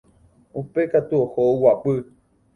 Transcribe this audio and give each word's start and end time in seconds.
Upéi 0.59 0.87
katu 0.93 1.15
oho 1.23 1.41
oguapy 1.51 1.95